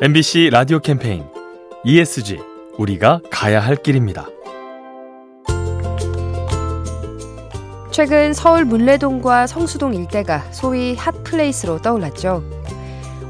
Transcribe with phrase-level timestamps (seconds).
[0.00, 1.24] MBC 라디오 캠페인
[1.82, 2.38] ESG
[2.76, 4.28] 우리가 가야 할 길입니다.
[7.90, 12.44] 최근 서울 문래동과 성수동 일대가 소위 hot place로 떠올랐죠.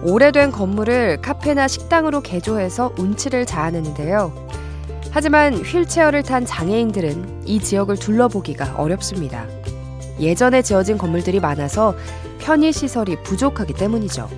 [0.02, 4.30] 오래된 건물을 카페나 식당으로 개조해서 운치를 자아내는데요.
[5.10, 9.46] 하지만 휠체어를 탄 장애인들은 이 지역을 둘러보기가 어렵습니다.
[10.20, 11.96] 예전에 지어진 건물들이 많아서
[12.40, 14.28] 편의시설이 부족하기 때문이죠.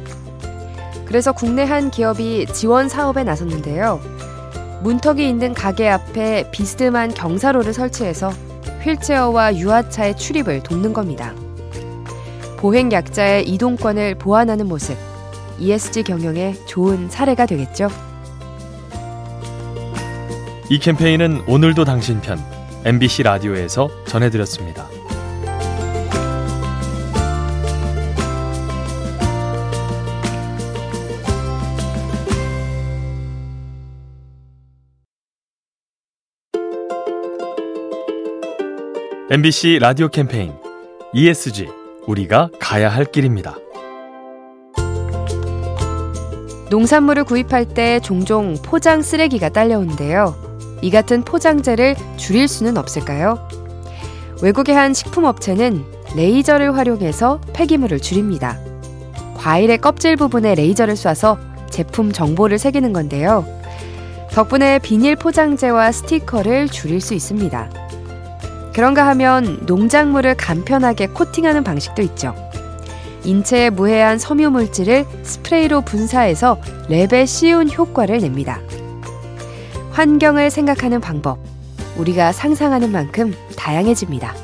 [1.11, 4.01] 그래서 국내 한 기업이 지원 사업에 나섰는데요.
[4.85, 8.31] 문턱이 있는 가게 앞에 비스듬한 경사로를 설치해서
[8.85, 11.35] 휠체어와 유아차의 출입을 돕는 겁니다.
[12.59, 14.97] 보행 약자의 이동권을 보완하는 모습,
[15.59, 17.89] ESG 경영의 좋은 사례가 되겠죠.
[20.69, 22.39] 이 캠페인은 오늘도 당신 편
[22.85, 25.00] MBC 라디오에서 전해드렸습니다.
[39.33, 40.53] MBC 라디오 캠페인
[41.13, 41.69] ESG
[42.09, 43.55] 우리가 가야 할 길입니다.
[46.69, 50.35] 농산물을 구입할 때 종종 포장 쓰레기가 딸려오는데요.
[50.83, 53.39] 이 같은 포장재를 줄일 수는 없을까요?
[54.43, 55.85] 외국의 한 식품업체는
[56.17, 58.59] 레이저를 활용해서 폐기물을 줄입니다.
[59.37, 61.39] 과일의 껍질 부분에 레이저를 쏴서
[61.71, 63.47] 제품 정보를 새기는 건데요.
[64.33, 67.90] 덕분에 비닐 포장재와 스티커를 줄일 수 있습니다.
[68.81, 72.35] 그런가 하면 농작물을 간편하게 코팅하는 방식도 있죠.
[73.25, 76.59] 인체에 무해한 섬유 물질을 스프레이로 분사해서
[76.89, 78.59] 랩에 씌운 효과를 냅니다.
[79.91, 81.41] 환경을 생각하는 방법,
[81.99, 84.35] 우리가 상상하는 만큼 다양해집니다.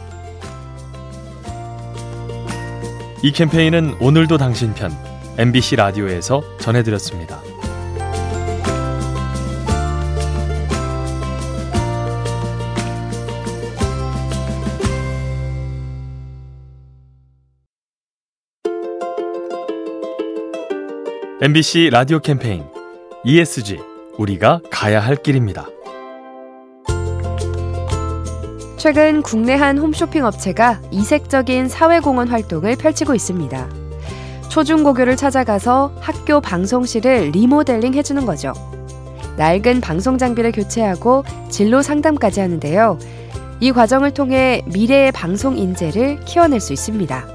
[3.23, 4.92] 이 캠페인은 오늘도 당신 편
[5.39, 7.41] MBC 라디오에서 전해드렸습니다.
[21.39, 22.64] MBC 라디오 캠페인
[23.23, 23.79] ESG
[24.17, 25.67] 우리가 가야 할 길입니다.
[28.79, 33.69] 최근 국내 한 홈쇼핑 업체가 이색적인 사회공헌 활동을 펼치고 있습니다.
[34.48, 38.55] 초중고교를 찾아가서 학교 방송실을 리모델링 해주는 거죠.
[39.36, 42.98] 낡은 방송 장비를 교체하고 진로 상담까지 하는데요.
[43.61, 47.29] 이 과정을 통해 미래의 방송 인재를 키워낼 수 있습니다.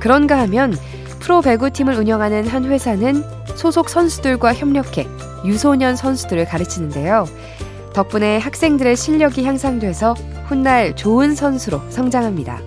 [0.00, 0.74] 그런가 하면
[1.20, 3.24] 프로 배구팀을 운영하는 한 회사는
[3.54, 5.06] 소속 선수들과 협력해
[5.44, 7.26] 유소년 선수들을 가르치는데요.
[7.92, 10.14] 덕분에 학생들의 실력이 향상돼서
[10.46, 12.60] 훗날 좋은 선수로 성장합니다.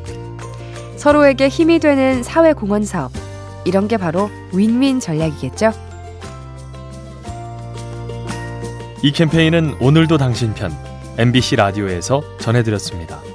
[0.98, 3.12] 서로에게 힘이 되는 사회 공헌 사업.
[3.66, 5.72] 이런 게 바로 윈윈 전략이겠죠?
[9.04, 10.72] 이 캠페인은 오늘도 당신 편
[11.18, 13.31] MBC 라디오에서 전해드렸습니다.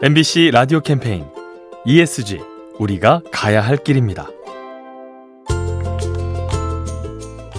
[0.00, 1.24] MBC 라디오 캠페인
[1.84, 2.40] ESG
[2.78, 4.28] 우리가 가야 할 길입니다.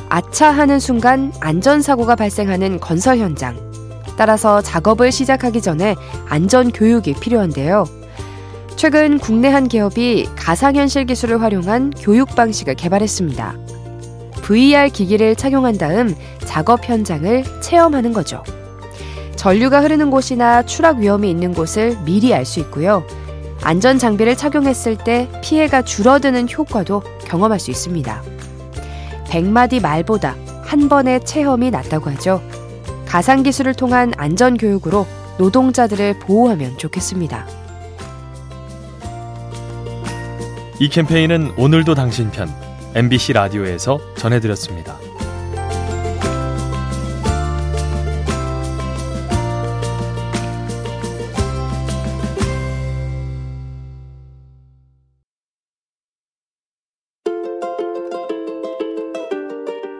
[0.07, 3.57] 아차 하는 순간 안전사고가 발생하는 건설 현장.
[4.17, 5.97] 따라서 작업을 시작하기 전에
[6.29, 7.83] 안전 교육이 필요한데요.
[8.77, 13.57] 최근 국내 한 기업이 가상현실 기술을 활용한 교육 방식을 개발했습니다.
[14.43, 18.41] VR 기기를 착용한 다음 작업 현장을 체험하는 거죠.
[19.39, 23.05] 전류가 흐르는 곳이나 추락 위험이 있는 곳을 미리 알 수 있고요.
[23.61, 28.21] 안전 장비를 착용했을 때 피해가 줄어드는 효과도 경험할 수 있습니다.
[29.27, 32.41] 100마디 말보다 한 번의 체험이 낫다고 하죠.
[33.05, 35.07] 가상 기술을 통한 안전 교육으로
[35.37, 37.47] 노동자들을 보호하면 좋겠습니다.
[40.81, 42.49] 이 캠페인은 오늘도 당신 편
[42.93, 44.97] MBC 라디오에서 전해드렸습니다.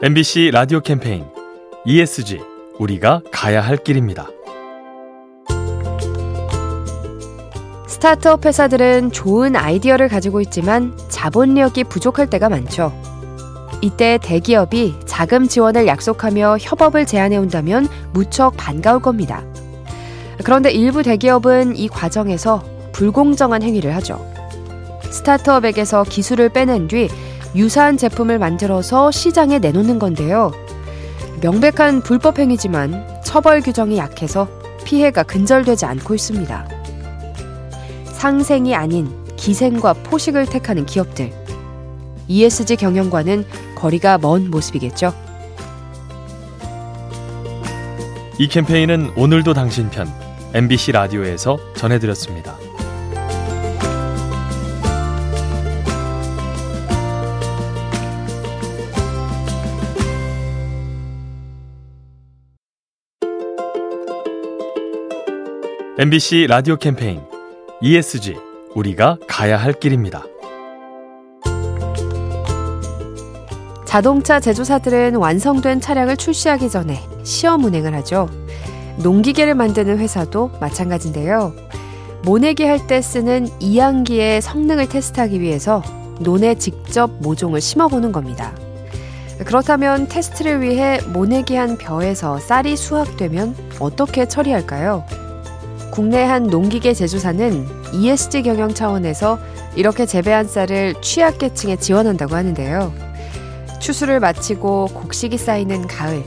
[0.02, 1.26] MBC 라디오 캠페인
[1.86, 2.40] ESG
[2.78, 4.30] 우리가 가야 할 길입니다.
[7.86, 12.94] 스타트업 회사들은 좋은 아이디어를 가지고 있지만 자본력이 부족할 때가 많죠.
[13.82, 19.44] 이때 대기업이 자금 지원을 약속하며 협업을 제안해 온다면 무척 반가울 겁니다.
[20.46, 22.64] 그런데 일부 대기업은 이 과정에서
[22.94, 24.26] 불공정한 행위를 하죠.
[25.12, 27.10] 스타트업에게서 기술을 빼낸 뒤
[27.56, 30.52] 유사한 제품을 만들어서 시장에 내놓는 건데요.
[31.42, 34.48] 명백한 불법 행위지만 처벌 규정이 약해서
[34.86, 36.68] 피해가 근절되지 않고 있습니다.
[38.06, 41.32] 상생이 아닌 기생과 포식을 택하는 기업들.
[42.28, 45.14] ESG 경영과는 거리가 먼 모습이겠죠.
[48.38, 50.08] 이 캠페인은 오늘도 당신 편
[50.54, 52.69] MBC 라디오에서 전해드렸습니다.
[66.02, 67.20] MBC 라디오 캠페인
[67.82, 68.38] ESG
[68.74, 70.24] 우리가 가야 할 길입니다.
[73.84, 78.30] 자동차 제조사들은 완성된 차량을 출시하기 전에 시험 운행을 하죠.
[79.04, 81.54] 농기계를 만드는 회사도 마찬가지인데요.
[82.24, 85.84] 모내기 할 때 쓰는 이항기의 성능을 테스트하기 위해서
[86.22, 88.56] 논에 직접 모종을 심어보는 겁니다.
[89.46, 95.19] 그렇다면 테스트를 위해 모내기 한 벼에서 쌀이 수확되면 어떻게 처리할까요?
[95.92, 99.40] 국내 한 농기계 제조사는 ESG 경영 차원에서
[99.76, 102.94] 이렇게 재배한 쌀을 취약계층에 지원한다고 하는데요.
[103.80, 106.24] 추수를 마치고 곡식이 쌓이는 가을.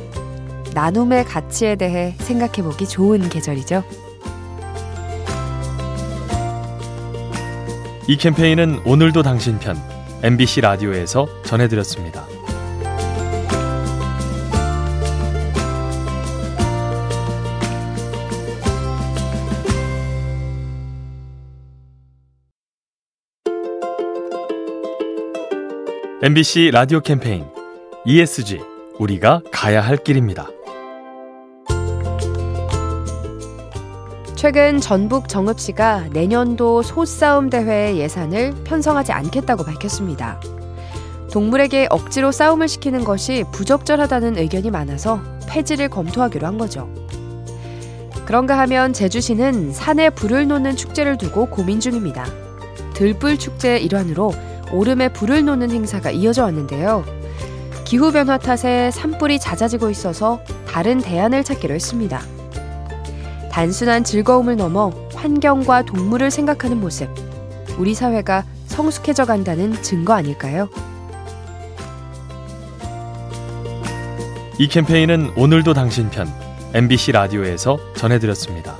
[0.74, 3.84] 나눔의 가치에 대해 생각해보기 좋은 계절이죠.
[8.08, 9.76] 이 캠페인은 오늘도 당신 편
[10.22, 12.24] MBC 라디오에서 전해드렸습니다.
[26.24, 27.44] MBC 라디오 캠페인
[28.04, 28.60] ESG
[29.00, 30.46] 우리가 가야 할 길입니다.
[34.36, 40.40] 최근 전북 정읍시가 내년도 소싸움 대회 예산을 편성하지 않겠다고 밝혔습니다.
[41.32, 46.88] 동물에게 억지로 싸움을 시키는 것이 부적절하다는 의견이 많아서 폐지를 검토하기로 한 거죠.
[48.26, 52.24] 그런가 하면 제주시는 산에 불을 놓는 축제를 두고 고민 중입니다.
[52.94, 54.32] 들불 축제 일환으로
[54.72, 57.04] 오름에 불을 놓는 행사가 이어져 왔는데요.
[57.84, 62.20] 기후변화 탓에 산불이 잦아지고 있어서 다른 대안을 찾기로 했습니다.
[63.50, 67.08] 단순한 즐거움을 넘어 환경과 동물을 생각하는 모습.
[67.78, 70.70] 우리 사회가 성숙해져 간다는 증거 아닐까요?
[74.58, 76.28] 이 캠페인은 오늘도 당신 편
[76.72, 78.76] MBC 라디오에서 전해드렸습니다.